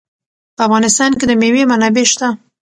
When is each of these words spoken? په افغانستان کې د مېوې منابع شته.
په 0.55 0.61
افغانستان 0.67 1.11
کې 1.19 1.25
د 1.27 1.31
مېوې 1.41 1.63
منابع 1.71 2.05
شته. 2.11 2.27